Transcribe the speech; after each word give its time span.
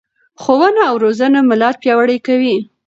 ښوونه 0.41 0.81
او 0.89 0.95
روزنه 1.03 1.39
ملت 1.49 1.75
پیاوړی 1.83 2.17
کوي. 2.27 2.57